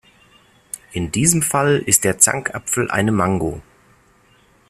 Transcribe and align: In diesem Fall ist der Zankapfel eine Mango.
In 0.93 1.11
diesem 1.11 1.43
Fall 1.43 1.77
ist 1.85 2.05
der 2.05 2.17
Zankapfel 2.17 2.89
eine 2.89 3.11
Mango. 3.11 3.61